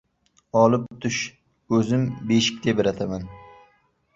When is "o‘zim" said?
1.81-2.07